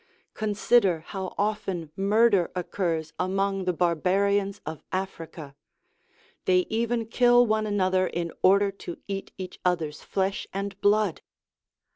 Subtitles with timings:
[0.33, 5.55] Consider how often murder occurs among the barbarians of Africa;
[6.45, 11.21] they even kill one another in order to eat each other's flesh and blood